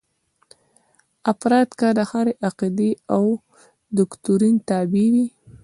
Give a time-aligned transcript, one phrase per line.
[1.31, 3.23] افراد که د هرې عقیدې او
[3.97, 5.27] دوکتورین تابع وي.